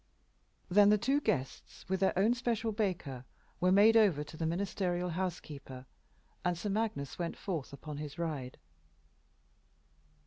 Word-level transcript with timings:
Then 0.67 0.89
the 0.89 0.97
two 0.97 1.21
guests, 1.21 1.87
with 1.87 1.99
their 1.99 2.17
own 2.17 2.33
special 2.33 2.71
Baker, 2.71 3.23
were 3.59 3.71
made 3.71 3.95
over 3.95 4.23
to 4.23 4.35
the 4.35 4.47
ministerial 4.47 5.09
house 5.09 5.39
keeper, 5.39 5.85
and 6.43 6.57
Sir 6.57 6.69
Magnus 6.71 7.19
went 7.19 7.37
forth 7.37 7.71
upon 7.71 7.97
his 7.97 8.17
ride. 8.17 8.57